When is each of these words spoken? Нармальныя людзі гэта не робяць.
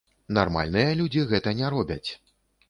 Нармальныя 0.37 0.95
людзі 1.01 1.27
гэта 1.33 1.55
не 1.61 1.69
робяць. 1.77 2.09